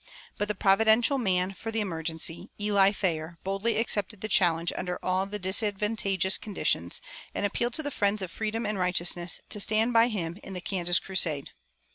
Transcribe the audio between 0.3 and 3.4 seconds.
But the providential man for the emergency, Eli Thayer,